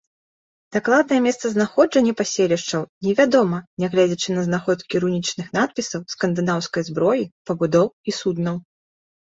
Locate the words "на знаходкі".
4.39-4.95